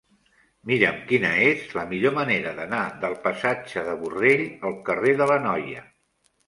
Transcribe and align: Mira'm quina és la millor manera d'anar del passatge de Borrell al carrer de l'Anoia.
Mira'm 0.69 0.95
quina 1.11 1.33
és 1.49 1.67
la 1.79 1.83
millor 1.93 2.15
manera 2.17 2.55
d'anar 2.61 2.81
del 3.05 3.15
passatge 3.29 3.87
de 3.93 3.97
Borrell 4.03 4.45
al 4.71 4.77
carrer 4.91 5.19
de 5.23 5.31
l'Anoia. 5.35 5.89